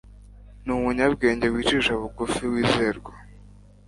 Ni 0.63 0.71
umunyabwenge 0.77 1.45
wicisha 1.53 1.91
bugufi 2.01 2.41
wizerwa 2.51 3.11